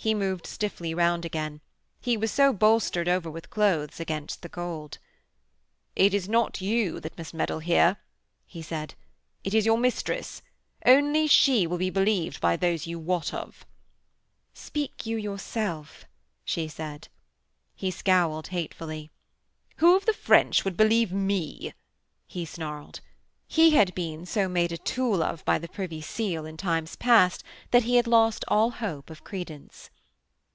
[0.00, 1.60] He moved stiffly round again
[2.00, 4.98] he was so bolstered over with clothes against the cold.
[5.96, 7.96] 'It is not you that must meddle here,'
[8.46, 8.94] he said.
[9.42, 10.40] 'It is your mistress.
[10.86, 13.66] Only she will be believed by those you wot of.'
[14.54, 16.04] 'Speak you yourself,'
[16.44, 17.08] she said.
[17.74, 19.10] He scowled hatefully.
[19.78, 21.74] 'Who of the French would believe me,'
[22.24, 23.00] he snarled.
[23.50, 27.84] He had been so made a tool of by Privy Seal in times past that
[27.84, 29.88] he had lost all hope of credence.